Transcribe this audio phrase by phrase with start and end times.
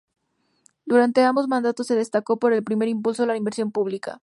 [0.83, 4.19] Durante ambos mandatos se destacó por el fuerte impulso a la inversión pública.